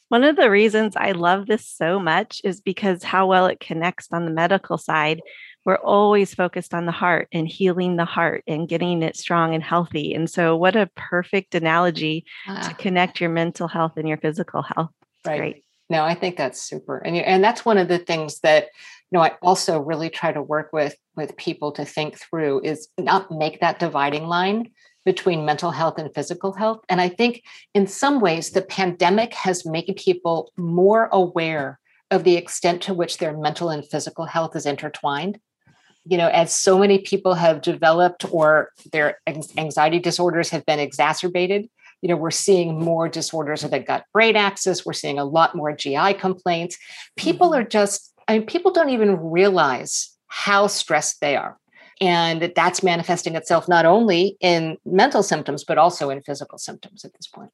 [0.09, 4.09] one of the reasons I love this so much is because how well it connects
[4.13, 5.21] on the medical side.
[5.65, 9.63] We're always focused on the heart and healing the heart and getting it strong and
[9.63, 10.13] healthy.
[10.13, 12.69] And so, what a perfect analogy ah.
[12.69, 14.91] to connect your mental health and your physical health.
[15.25, 15.39] Right.
[15.39, 15.65] Great.
[15.89, 16.99] No, I think that's super.
[16.99, 18.69] And, and that's one of the things that
[19.11, 22.89] you know i also really try to work with with people to think through is
[22.99, 24.71] not make that dividing line
[25.05, 26.85] between mental health and physical health.
[26.89, 27.43] And I think
[27.75, 31.79] in some ways, the pandemic has made people more aware
[32.11, 35.39] of the extent to which their mental and physical health is intertwined.
[36.07, 41.69] You know, as so many people have developed or their anxiety disorders have been exacerbated,
[42.03, 44.85] you know, we're seeing more disorders of the gut brain axis.
[44.85, 46.77] We're seeing a lot more GI complaints.
[47.17, 47.61] People mm-hmm.
[47.61, 51.57] are just, I mean, people don't even realize how stressed they are
[52.01, 57.13] and that's manifesting itself not only in mental symptoms, but also in physical symptoms at
[57.15, 57.51] this point.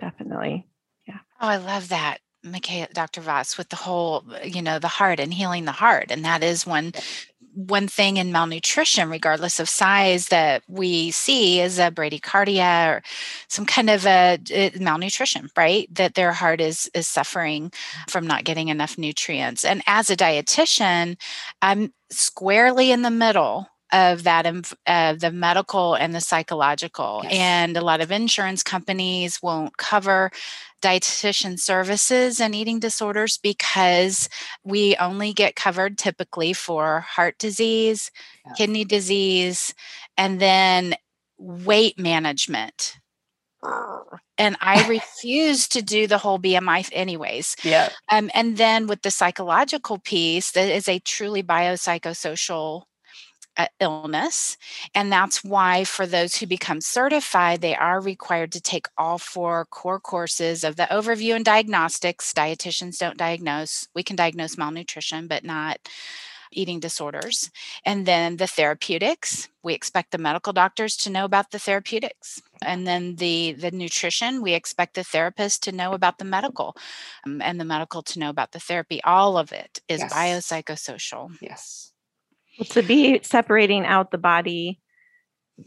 [0.00, 0.66] Definitely.
[1.06, 1.18] Yeah.
[1.40, 2.18] Oh, I love that.
[2.42, 3.20] Michaela, Dr.
[3.20, 6.06] Voss, with the whole, you know, the heart and healing the heart.
[6.10, 6.92] And that is one
[7.54, 13.02] one thing in malnutrition, regardless of size, that we see is a bradycardia or
[13.48, 15.92] some kind of a, a, eh, malnutrition, right?
[15.94, 17.72] That their heart is is suffering
[18.08, 19.64] from not getting enough nutrients.
[19.64, 21.16] And as a dietitian,
[21.62, 24.46] I'm squarely in the middle of that
[24.86, 27.32] uh, the medical and the psychological yes.
[27.32, 30.30] and a lot of insurance companies won't cover
[30.82, 34.28] dietitian services and eating disorders because
[34.64, 38.10] we only get covered typically for heart disease,
[38.56, 39.74] kidney disease,
[40.16, 40.94] and then
[41.38, 42.98] weight management.
[44.38, 47.56] And I refuse to do the whole BMI anyways.
[47.62, 47.90] Yeah.
[48.10, 52.84] Um, and then with the psychological piece, that is a truly biopsychosocial
[53.78, 54.56] illness.
[54.94, 59.66] And that's why, for those who become certified, they are required to take all four
[59.66, 62.32] core courses of the overview and diagnostics.
[62.32, 65.78] Dietitians don't diagnose, we can diagnose malnutrition, but not
[66.52, 67.50] eating disorders.
[67.84, 72.42] And then the therapeutics, we expect the medical doctors to know about the therapeutics.
[72.62, 76.76] And then the the nutrition, we expect the therapist to know about the medical
[77.24, 79.00] um, and the medical to know about the therapy.
[79.04, 80.12] All of it is Yes.
[80.12, 81.38] biopsychosocial.
[81.40, 81.92] Yes.
[82.60, 84.80] Well, to be separating out the body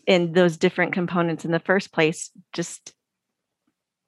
[0.05, 2.93] in those different components in the first place just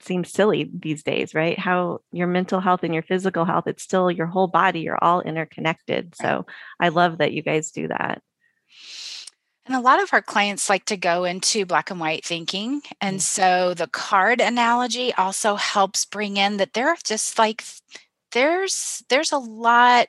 [0.01, 1.57] seems silly these days, right?
[1.57, 5.21] How your mental health and your physical health, it's still your whole body, you're all
[5.21, 6.15] interconnected.
[6.15, 6.45] So
[6.79, 8.21] I love that you guys do that.
[9.65, 12.83] And a lot of our clients like to go into black and white thinking.
[13.01, 13.21] And mm.
[13.21, 17.63] so the card analogy also helps bring in that there are just like
[18.31, 20.07] there's there's a lot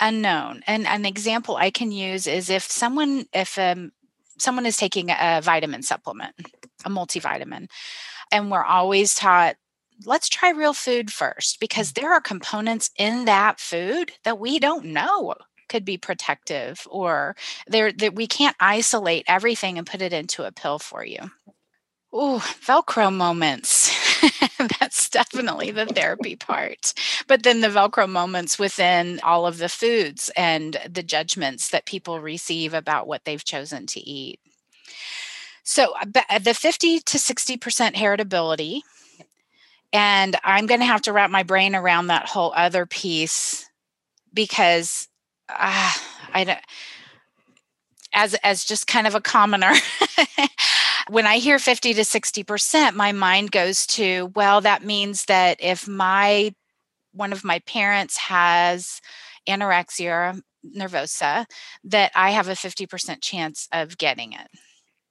[0.00, 0.62] unknown.
[0.66, 3.92] And an example I can use is if someone if um,
[4.38, 6.34] someone is taking a vitamin supplement,
[6.84, 7.68] a multivitamin,
[8.32, 9.56] and we're always taught
[10.04, 14.84] let's try real food first because there are components in that food that we don't
[14.84, 15.34] know
[15.68, 17.34] could be protective or
[17.66, 21.18] there that we can't isolate everything and put it into a pill for you.
[22.14, 23.83] Ooh, Velcro moments.
[24.80, 26.94] That's definitely the therapy part.
[27.26, 32.20] But then the Velcro moments within all of the foods and the judgments that people
[32.20, 34.40] receive about what they've chosen to eat.
[35.62, 38.80] So uh, the 50 to 60% heritability.
[39.92, 43.70] And I'm going to have to wrap my brain around that whole other piece
[44.32, 45.08] because
[45.48, 45.92] uh,
[46.32, 46.58] I don't,
[48.14, 49.72] as as just kind of a commoner
[51.08, 55.86] when i hear 50 to 60% my mind goes to well that means that if
[55.88, 56.54] my
[57.12, 59.00] one of my parents has
[59.48, 60.40] anorexia
[60.76, 61.46] nervosa
[61.84, 64.48] that i have a 50% chance of getting it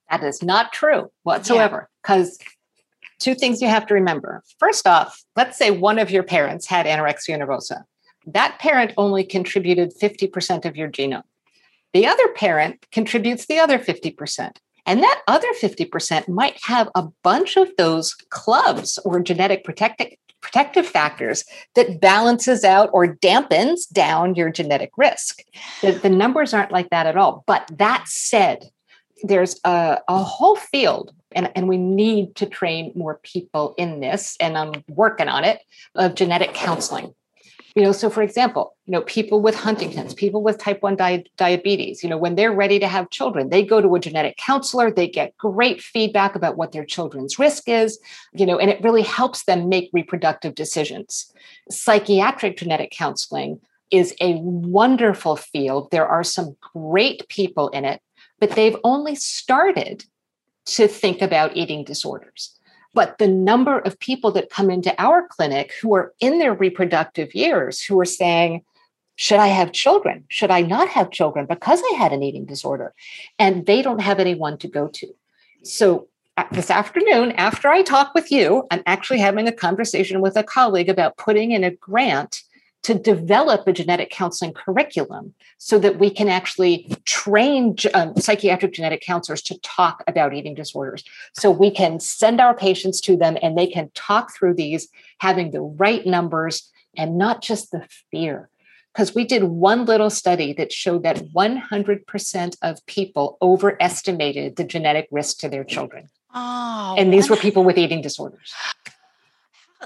[0.10, 1.90] That is not true whatsoever.
[2.02, 2.38] Because
[3.20, 4.44] two things you have to remember.
[4.60, 7.84] First off, let's say one of your parents had anorexia nervosa.
[8.28, 11.24] That parent only contributed 50% of your genome.
[11.94, 14.58] The other parent contributes the other 50%.
[14.86, 20.10] And that other 50% might have a bunch of those clubs or genetic protective
[20.42, 25.42] protective factors that balances out or dampens down your genetic risk.
[25.82, 27.46] The, the numbers aren't like that at all.
[27.48, 28.70] But that said,
[29.24, 34.38] there's a, a whole field and, and we need to train more people in this
[34.40, 35.62] and i'm working on it
[35.96, 37.14] of genetic counseling
[37.76, 41.26] you know so for example you know people with huntington's people with type 1 di-
[41.38, 44.92] diabetes you know when they're ready to have children they go to a genetic counselor
[44.92, 48.00] they get great feedback about what their children's risk is
[48.34, 51.34] you know and it really helps them make reproductive decisions
[51.70, 53.60] psychiatric genetic counseling
[53.92, 58.02] is a wonderful field there are some great people in it
[58.40, 60.06] but they've only started
[60.66, 62.58] to think about eating disorders.
[62.94, 67.34] But the number of people that come into our clinic who are in their reproductive
[67.34, 68.64] years who are saying,
[69.16, 70.26] should I have children?
[70.30, 72.94] Should I not have children because I had an eating disorder?
[73.38, 75.08] And they don't have anyone to go to.
[75.64, 80.36] So uh, this afternoon, after I talk with you, I'm actually having a conversation with
[80.36, 82.42] a colleague about putting in a grant
[82.84, 89.02] to develop a genetic counseling curriculum so that we can actually train um, psychiatric genetic
[89.02, 91.04] counselors to talk about eating disorders.
[91.34, 95.52] So we can send our patients to them and they can talk through these, having
[95.52, 98.50] the right numbers and not just the fear.
[98.94, 105.08] Because we did one little study that showed that 100% of people overestimated the genetic
[105.10, 106.10] risk to their children.
[106.36, 108.54] oh And these were people with eating disorders.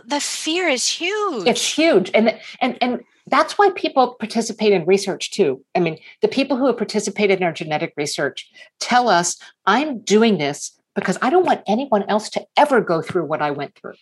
[0.05, 2.12] The fear is huge It's huge.
[2.13, 5.63] And and and that's why people participate in research too.
[5.75, 10.38] I mean, the people who have participated in our genetic research tell us, I'm doing
[10.38, 13.93] this because I don't want anyone else to ever go through what I went through.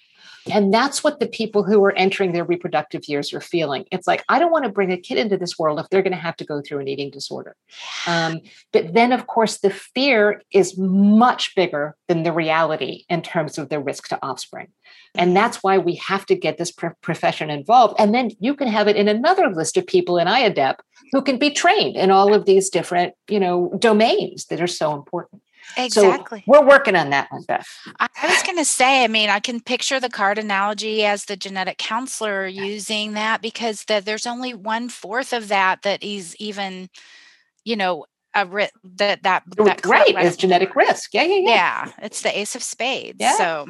[0.52, 3.86] And that's what the people who are entering their reproductive years are feeling.
[3.92, 6.14] It's like, I don't want to bring a kid into this world if they're going
[6.14, 7.56] to have to go through an eating disorder.
[8.06, 13.58] Um, but then, of course, the fear is much bigger than the reality in terms
[13.58, 14.68] of the risk to offspring.
[15.16, 17.96] And that's why we have to get this pr- profession involved.
[17.98, 20.76] And then you can have it in another list of people in IAEDP
[21.12, 24.94] who can be trained in all of these different, you know, domains that are so
[24.94, 25.42] important.
[25.78, 27.68] Exactly So we're working on that one, Beth.
[28.00, 31.36] I was going to say, I mean, I can picture the card analogy as the
[31.36, 36.90] genetic counselor using that because the, there's only one fourth of that that is even,
[37.64, 41.14] you know, a ri- that that that right- is genetic risk.
[41.14, 41.50] Yeah, yeah, yeah.
[41.50, 43.18] Yeah, it's the ace of spades.
[43.20, 43.38] Yeah.
[43.38, 43.68] So,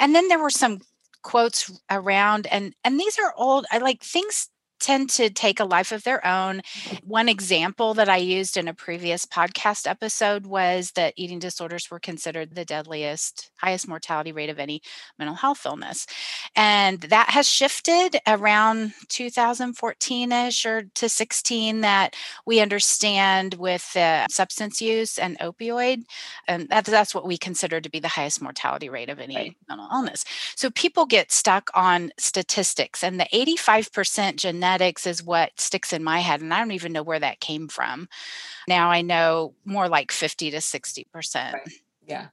[0.00, 0.80] and then there were some
[1.22, 3.66] quotes around, and and these are old.
[3.70, 4.48] I like things
[4.80, 6.60] tend to take a life of their own.
[7.02, 11.98] One example that I used in a previous podcast episode was that eating disorders were
[11.98, 14.82] considered the deadliest, highest mortality rate of any
[15.18, 16.06] mental health illness.
[16.54, 22.14] And that has shifted around 2014 ish or to 16 that
[22.44, 26.02] we understand with uh, substance use and opioid.
[26.46, 29.56] And that's, that's what we consider to be the highest mortality rate of any right.
[29.68, 30.24] mental illness.
[30.56, 36.02] So people get stuck on statistics, and the 85% genetic genetics is what sticks in
[36.02, 36.40] my head.
[36.40, 38.08] And I don't even know where that came from.
[38.66, 41.52] Now I know more like 50 to 60%.
[41.52, 41.62] Right.
[42.06, 42.28] Yeah.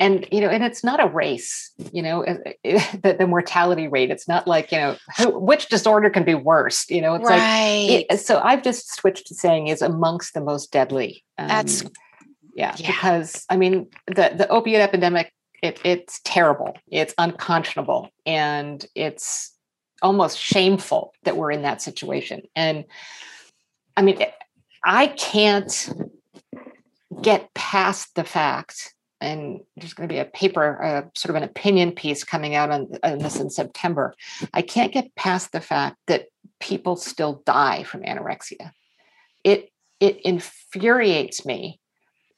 [0.00, 2.22] And, you know, and it's not a race, you know,
[2.64, 4.10] the, the mortality rate.
[4.10, 7.86] It's not like, you know, who, which disorder can be worse, you know, it's right.
[7.88, 11.24] like, it, so I've just switched to saying is amongst the most deadly.
[11.38, 11.82] Um, That's,
[12.54, 15.32] yeah, yeah, because I mean, the, the opiate epidemic
[15.62, 19.55] it, it's terrible it's unconscionable and it's
[20.02, 22.42] almost shameful that we're in that situation.
[22.54, 22.84] And
[23.96, 24.24] I mean,
[24.84, 25.90] I can't
[27.22, 31.48] get past the fact, and there's going to be a paper, uh, sort of an
[31.48, 34.14] opinion piece coming out on, on this in September.
[34.52, 36.26] I can't get past the fact that
[36.60, 38.72] people still die from anorexia.
[39.44, 39.70] It
[40.00, 41.80] it infuriates me.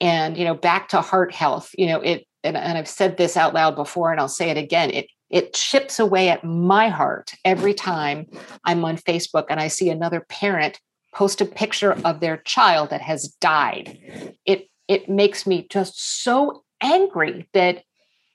[0.00, 3.36] And you know, back to heart health, you know, it and, and I've said this
[3.36, 4.90] out loud before, and I'll say it again.
[4.90, 8.26] It it chips away at my heart every time
[8.64, 10.80] I'm on Facebook and I see another parent
[11.14, 14.34] post a picture of their child that has died.
[14.44, 17.82] It it makes me just so angry that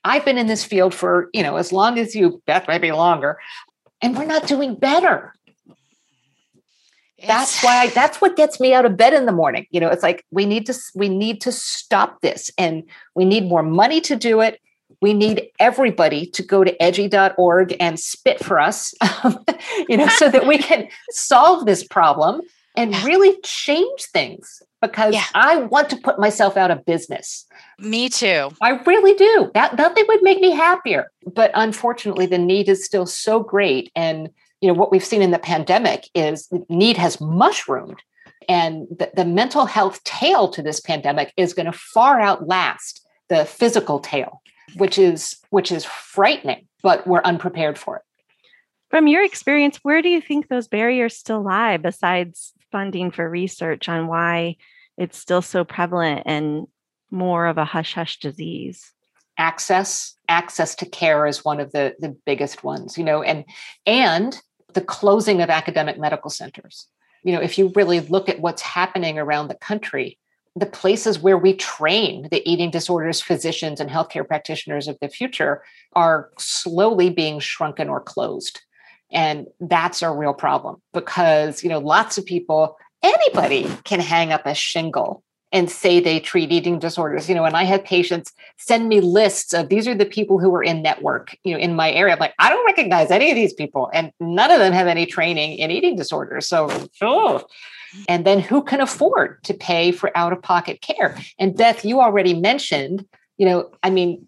[0.03, 3.39] I've been in this field for, you know, as long as you, Beth, maybe longer,
[4.01, 5.33] and we're not doing better.
[7.17, 7.27] It's...
[7.27, 9.65] That's why I, that's what gets me out of bed in the morning.
[9.71, 12.83] You know, it's like we need to we need to stop this and
[13.15, 14.59] we need more money to do it
[15.03, 19.43] we need everybody to go to edgi.org and spit for us, um,
[19.89, 22.39] you know, so that we can solve this problem
[22.77, 25.25] and really change things because yeah.
[25.35, 27.45] I want to put myself out of business.
[27.79, 28.49] Me too.
[28.61, 29.51] I really do.
[29.53, 31.11] That nothing would make me happier.
[31.33, 33.91] But unfortunately, the need is still so great.
[33.97, 34.29] And
[34.61, 38.01] you know, what we've seen in the pandemic is the need has mushroomed.
[38.47, 43.43] And the, the mental health tail to this pandemic is going to far outlast the
[43.43, 44.41] physical tail
[44.75, 48.03] which is which is frightening, but we're unprepared for it.
[48.89, 53.89] From your experience, where do you think those barriers still lie besides funding for research
[53.89, 54.57] on why
[54.97, 56.67] it's still so prevalent and
[57.09, 58.91] more of a hush hush disease?
[59.37, 63.45] Access, access to care is one of the, the biggest ones, you know, and
[63.87, 64.39] and
[64.73, 66.87] the closing of academic medical centers.
[67.23, 70.19] You know, if you really look at what's happening around the country,
[70.55, 75.63] the places where we train the eating disorders physicians and healthcare practitioners of the future
[75.93, 78.61] are slowly being shrunken or closed.
[79.11, 84.45] And that's a real problem because you know lots of people anybody can hang up
[84.45, 87.29] a shingle and say they treat eating disorders.
[87.29, 90.53] You know and i have patients send me lists of these are the people who
[90.55, 93.35] are in network you know in my area i'm like i don't recognize any of
[93.35, 96.47] these people and none of them have any training in eating disorders.
[96.47, 96.69] So
[97.01, 97.43] oh
[98.07, 101.17] and then who can afford to pay for out of pocket care?
[101.39, 103.05] And Beth, you already mentioned,
[103.37, 104.27] you know, I mean,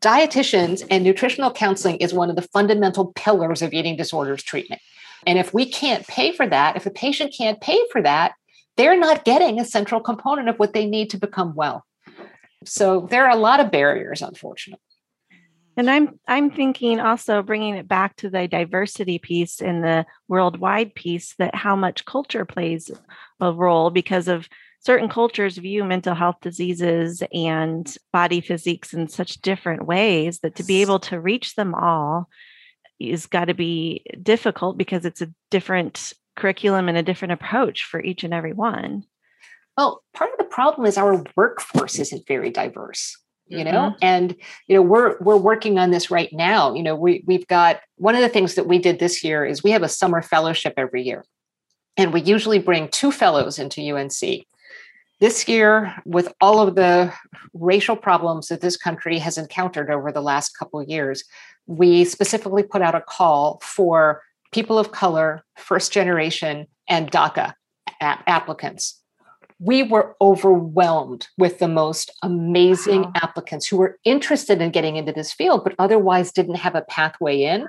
[0.00, 4.80] dietitians and nutritional counseling is one of the fundamental pillars of eating disorders treatment.
[5.26, 8.32] And if we can't pay for that, if a patient can't pay for that,
[8.76, 11.84] they're not getting a central component of what they need to become well.
[12.64, 14.82] So there are a lot of barriers, unfortunately.
[15.78, 20.92] And I'm I'm thinking also bringing it back to the diversity piece and the worldwide
[20.96, 22.90] piece that how much culture plays
[23.38, 24.48] a role because of
[24.80, 30.64] certain cultures view mental health diseases and body physiques in such different ways that to
[30.64, 32.28] be able to reach them all
[32.98, 38.02] is got to be difficult because it's a different curriculum and a different approach for
[38.02, 39.04] each and every one.
[39.76, 43.16] Well, part of the problem is our workforce isn't very diverse
[43.48, 43.98] you know mm-hmm.
[44.02, 44.36] and
[44.66, 48.14] you know we're we're working on this right now you know we we've got one
[48.14, 51.02] of the things that we did this year is we have a summer fellowship every
[51.02, 51.24] year.
[51.96, 54.46] And we usually bring two fellows into UNC
[55.20, 57.12] this year with all of the
[57.52, 61.24] racial problems that this country has encountered over the last couple of years
[61.66, 64.22] we specifically put out a call for
[64.52, 67.52] people of color first generation and DACA
[68.00, 68.97] applicants
[69.60, 73.12] we were overwhelmed with the most amazing wow.
[73.16, 77.42] applicants who were interested in getting into this field, but otherwise didn't have a pathway
[77.42, 77.66] in.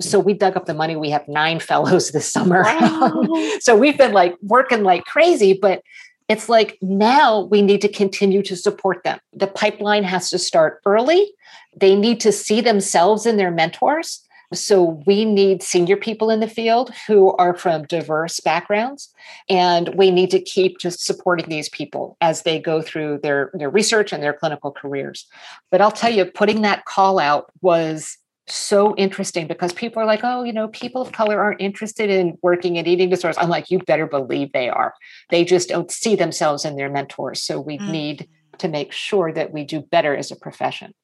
[0.00, 0.96] So we dug up the money.
[0.96, 2.62] We have nine fellows this summer.
[2.62, 3.24] Wow.
[3.60, 5.82] so we've been like working like crazy, but
[6.28, 9.18] it's like now we need to continue to support them.
[9.32, 11.32] The pipeline has to start early.
[11.76, 14.27] They need to see themselves in their mentors.
[14.54, 19.12] So we need senior people in the field who are from diverse backgrounds.
[19.48, 23.68] And we need to keep just supporting these people as they go through their, their
[23.68, 25.26] research and their clinical careers.
[25.70, 28.16] But I'll tell you, putting that call out was
[28.50, 32.38] so interesting because people are like, oh, you know, people of color aren't interested in
[32.42, 33.36] working in eating disorders.
[33.38, 34.94] I'm like, you better believe they are.
[35.28, 37.42] They just don't see themselves in their mentors.
[37.42, 37.92] So we mm-hmm.
[37.92, 38.28] need
[38.58, 40.94] to make sure that we do better as a profession.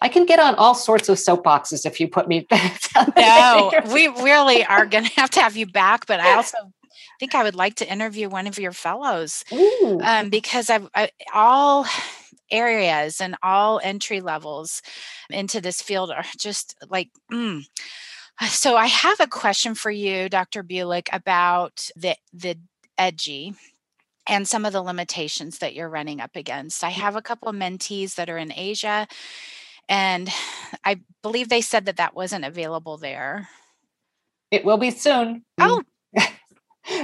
[0.00, 2.46] I can get on all sorts of soapboxes if you put me.
[3.16, 6.06] no, we really are going to have to have you back.
[6.06, 6.56] But I also
[7.18, 9.44] think I would like to interview one of your fellows
[10.02, 11.86] um, because I've I, all
[12.50, 14.82] areas and all entry levels
[15.30, 17.10] into this field are just like.
[17.32, 17.66] Mm.
[18.46, 20.62] So I have a question for you, Dr.
[20.62, 22.56] Bulik, about the the
[22.98, 23.56] EDGI
[24.28, 26.84] and some of the limitations that you're running up against.
[26.84, 29.08] I have a couple of mentees that are in Asia,
[29.88, 30.28] and
[30.84, 33.48] I believe they said that that wasn't available there.
[34.50, 35.44] It will be soon.
[35.58, 35.82] Oh.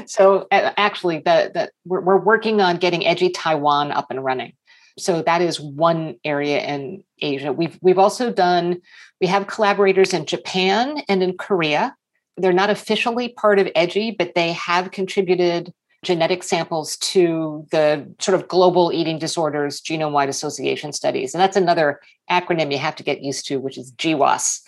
[0.06, 4.52] so actually, the, the we're, we're working on getting EDGI Taiwan up and running.
[4.98, 7.52] So that is one area in Asia.
[7.52, 8.80] We've we've also done
[9.20, 11.96] we have collaborators in Japan and in Korea.
[12.36, 15.72] They're not officially part of EDGI, but they have contributed
[16.04, 21.34] genetic samples to the sort of global eating disorders genome wide association studies.
[21.34, 22.00] And that's another
[22.30, 24.60] acronym you have to get used to, which is GWAS.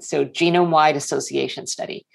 [0.00, 2.06] So, genome wide association study.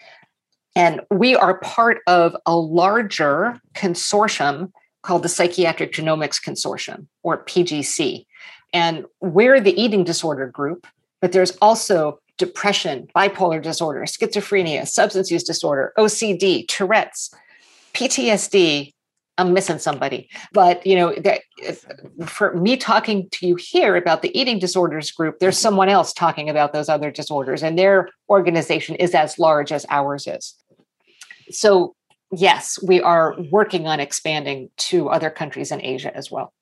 [0.76, 4.72] And we are part of a larger consortium
[5.02, 8.26] called the Psychiatric Genomics Consortium, or PGC.
[8.74, 10.86] And we're the eating disorder group,
[11.22, 17.34] but there's also depression, bipolar disorder, schizophrenia, substance use disorder, OCD, Tourette's,
[17.94, 18.94] PTSD,
[19.38, 20.30] I'm missing somebody.
[20.52, 21.42] But you know, that
[22.26, 26.50] for me talking to you here about the eating disorders group, there's someone else talking
[26.50, 30.56] about those other disorders, and their organization is as large as ours is.
[31.52, 31.96] So
[32.32, 36.54] yes, we are working on expanding to other countries in Asia as well.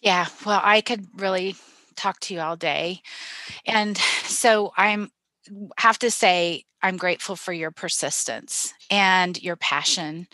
[0.00, 1.56] Yeah, well, I could really
[1.96, 3.00] talk to you all day.
[3.66, 5.10] And so I'm
[5.78, 10.28] have to say I'm grateful for your persistence and your passion.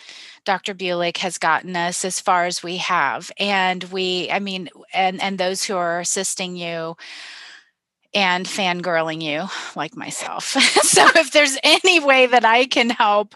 [0.45, 0.75] Dr.
[0.75, 3.31] Bulik has gotten us as far as we have.
[3.39, 6.97] And we, I mean, and, and those who are assisting you
[8.15, 10.45] and fangirling you like myself.
[10.83, 13.35] so if there's any way that I can help,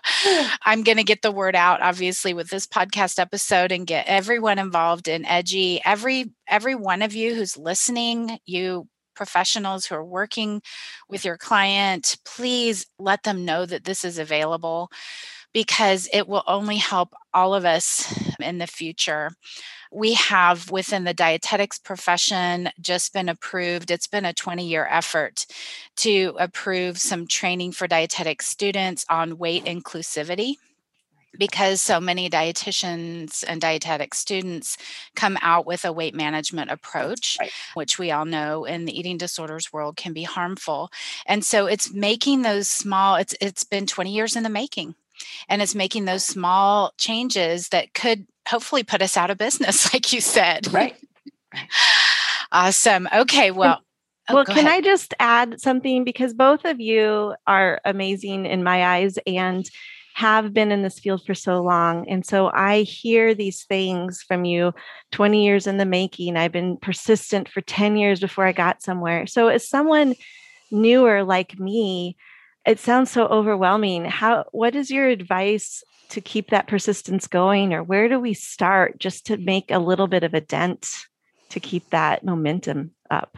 [0.63, 4.59] I'm going to get the word out obviously with this podcast episode and get everyone
[4.59, 5.81] involved in EDGI.
[5.85, 10.63] Every every one of you who's listening, you professionals who are working
[11.09, 14.91] with your client, please let them know that this is available
[15.53, 19.31] because it will only help all of us in the future.
[19.91, 25.47] We have within the dietetics profession just been approved, it's been a 20 year effort
[25.97, 30.57] to approve some training for dietetic students on weight inclusivity
[31.39, 34.77] because so many dietitians and dietetic students
[35.15, 37.51] come out with a weight management approach right.
[37.75, 40.91] which we all know in the eating disorders world can be harmful
[41.27, 44.95] and so it's making those small it's it's been 20 years in the making
[45.49, 50.13] and it's making those small changes that could hopefully put us out of business like
[50.13, 50.97] you said right
[52.53, 53.81] awesome okay well
[54.29, 54.73] Oh, well, can ahead.
[54.73, 56.05] I just add something?
[56.05, 59.19] Because both of you are amazing in my eyes.
[59.27, 59.69] And
[60.17, 62.09] have been in this field for so long.
[62.09, 64.73] And so I hear these things from you
[65.13, 66.39] 20 years in the making.
[66.39, 69.27] I've been persistent for 10 years before I got somewhere.
[69.27, 70.15] So, as someone
[70.71, 72.17] newer like me,
[72.67, 74.07] it sounds so overwhelming.
[74.07, 78.99] How, what is your advice to keep that persistence going, or where do we start
[78.99, 80.95] just to make a little bit of a dent
[81.51, 83.37] to keep that momentum up?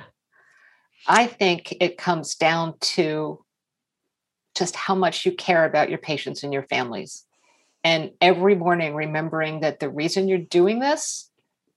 [1.09, 3.45] I think it comes down to
[4.59, 7.25] just how much you care about your patients and your families.
[7.85, 11.31] And every morning, remembering that the reason you're doing this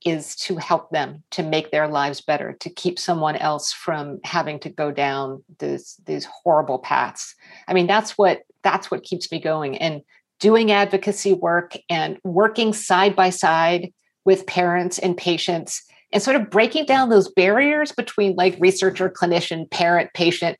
[0.04, 4.60] is to help them, to make their lives better, to keep someone else from having
[4.60, 7.36] to go down this, these horrible paths.
[7.68, 9.78] I mean, that's what that's what keeps me going.
[9.78, 10.02] And
[10.40, 13.94] doing advocacy work and working side by side
[14.26, 19.70] with parents and patients and sort of breaking down those barriers between like researcher, clinician,
[19.70, 20.58] parent, patient,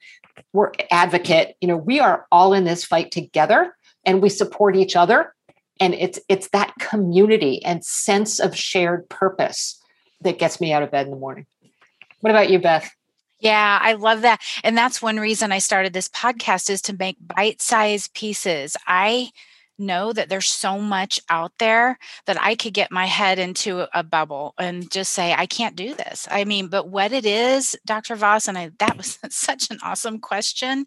[0.54, 3.76] we're advocate you know we are all in this fight together
[4.06, 5.34] and we support each other
[5.80, 9.82] and it's it's that community and sense of shared purpose
[10.22, 11.46] that gets me out of bed in the morning
[12.22, 12.92] what about you beth
[13.42, 14.40] yeah, I love that.
[14.64, 18.78] And that's one reason I started this podcast is to make bite-sized pieces.
[18.86, 19.32] I
[19.78, 24.04] know that there's so much out there that I could get my head into a
[24.04, 26.28] bubble and just say, I can't do this.
[26.30, 28.16] I mean, but what it is, Dr.
[28.16, 30.86] Voss, and I, that was such an awesome question.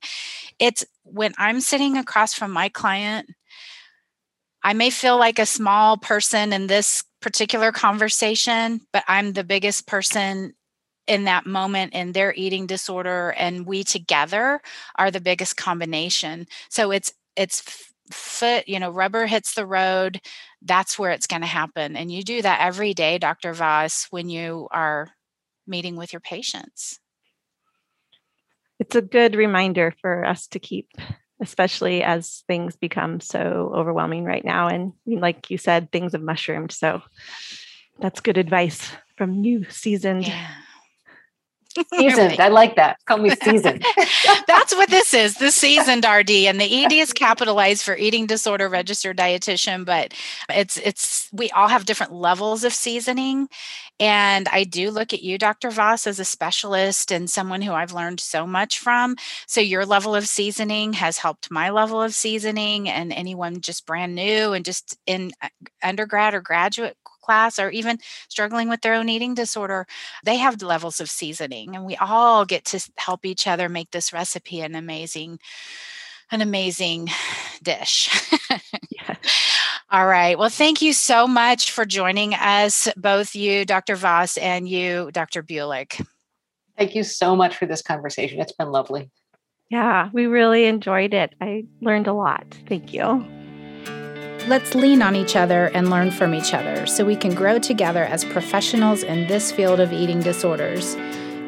[0.59, 3.31] It's when I'm sitting across from my client,
[4.63, 9.87] I may feel like a small person in this particular conversation, but I'm the biggest
[9.87, 10.55] person
[11.07, 14.61] in that moment in their eating disorder and we together
[14.97, 20.21] are the biggest combination so it's it's foot, you know, rubber hits the road,
[20.63, 21.97] that's where it's going to happen.
[21.97, 23.53] And you do that every day, Dr.
[23.53, 25.11] Voss, when you are
[25.67, 27.01] meeting with your patients.
[28.79, 30.91] It's a good reminder for us to keep,
[31.41, 34.69] especially as things become so overwhelming right now.
[34.69, 36.73] And like you said, things have mushroomed.
[36.73, 37.01] So
[38.01, 40.51] that's good advice from new seasoned Yeah.
[41.95, 42.41] Seasoned.
[42.41, 42.99] I like that.
[43.07, 43.85] Call me seasoned.
[44.47, 46.31] That's what this is, the seasoned RD.
[46.31, 50.15] And the ED is capitalized for eating disorder registered dietitian, but
[50.49, 53.49] it's it's we all have different levels of seasoning.
[54.01, 55.71] And I do look at you, Dr.
[55.71, 59.17] Voss, as a specialist and someone who I've learned so much from.
[59.47, 64.15] So your level of seasoning has helped my level of seasoning and anyone just brand
[64.15, 65.49] new and just in uh,
[65.83, 67.99] undergrad or graduate class or even
[68.29, 69.87] struggling with their own eating disorder,
[70.25, 74.13] they have levels of seasoning and we all get to help each other make this
[74.13, 75.39] recipe an amazing
[76.31, 77.09] an amazing
[77.63, 78.11] dish.
[78.91, 79.17] Yeah.
[79.91, 80.39] All right.
[80.39, 83.97] Well, thank you so much for joining us, both you, Dr.
[83.97, 85.43] Voss, and you, Dr.
[85.43, 86.05] Bulik.
[86.79, 88.41] Thank you so much for this conversation.
[88.41, 89.11] It's been lovely.
[89.71, 91.35] Yeah, we really enjoyed it.
[91.41, 92.47] I learned a lot.
[92.69, 93.25] Thank you.
[94.47, 98.05] Let's lean on each other and learn from each other so we can grow together
[98.05, 100.97] as professionals in this field of eating disorders.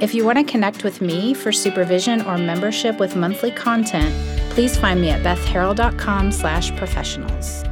[0.00, 4.14] If you want to connect with me for supervision or membership with monthly content,
[4.50, 7.64] please find me at bethharrell.com slash professionals.